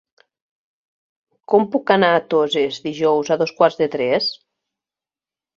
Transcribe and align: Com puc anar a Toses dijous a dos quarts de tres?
Com 1.53 1.67
puc 1.75 1.93
anar 1.97 2.09
a 2.15 2.23
Toses 2.35 2.81
dijous 2.89 3.31
a 3.37 3.41
dos 3.43 3.55
quarts 3.61 3.81
de 3.83 3.93
tres? 3.97 4.35